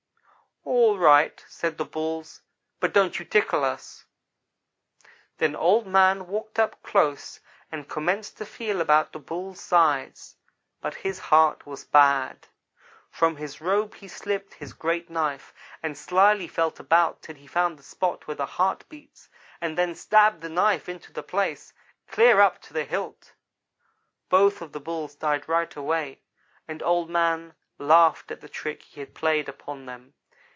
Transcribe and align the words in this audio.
"'All 0.63 0.99
right,' 0.99 1.43
said 1.47 1.79
the 1.79 1.85
Bulls, 1.85 2.41
'but 2.79 2.93
don't 2.93 3.17
you 3.17 3.25
tickle 3.25 3.63
us.' 3.65 4.05
Then 5.39 5.55
Old 5.55 5.87
man 5.87 6.27
walked 6.27 6.59
up 6.59 6.83
close 6.83 7.39
and 7.71 7.89
commenced 7.89 8.37
to 8.37 8.45
feel 8.45 8.79
about 8.79 9.11
the 9.11 9.17
Bulls' 9.17 9.59
sides; 9.59 10.35
but 10.79 10.93
his 10.93 11.17
heart 11.17 11.65
was 11.65 11.83
bad. 11.83 12.47
From 13.09 13.37
his 13.37 13.59
robe 13.59 13.95
he 13.95 14.07
slipped 14.07 14.53
his 14.53 14.73
great 14.73 15.09
knife, 15.09 15.51
and 15.81 15.97
slyly 15.97 16.47
felt 16.47 16.79
about 16.79 17.23
till 17.23 17.35
he 17.35 17.47
found 17.47 17.79
the 17.79 17.83
spot 17.83 18.27
where 18.27 18.35
the 18.37 18.45
heart 18.45 18.87
beats, 18.87 19.29
and 19.61 19.75
then 19.79 19.95
stabbed 19.95 20.41
the 20.41 20.49
knife 20.49 20.87
into 20.87 21.11
the 21.11 21.23
place, 21.23 21.73
clear 22.07 22.39
up 22.39 22.61
to 22.61 22.73
the 22.73 22.85
hilt. 22.85 23.33
"Both 24.29 24.61
of 24.61 24.73
the 24.73 24.79
Bulls 24.79 25.15
died 25.15 25.49
right 25.49 25.75
away, 25.75 26.21
and 26.67 26.83
Old 26.83 27.09
man 27.09 27.55
laughed 27.79 28.29
at 28.29 28.41
the 28.41 28.49
trick 28.49 28.83
he 28.83 28.99
had 28.99 29.15
played 29.15 29.49
upon 29.49 29.87
them. 29.87 30.13